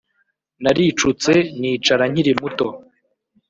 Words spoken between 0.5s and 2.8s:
Naricutse nicara nkiri muto